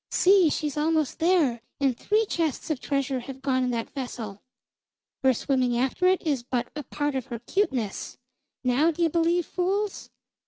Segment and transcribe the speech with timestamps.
[0.09, 4.41] "See, she's almost there, and three chests of treasure have gone in that vessel!
[5.21, 8.17] Her swimming after it is but a part of her cuteness.
[8.63, 10.09] Now d'ye believe, fools!"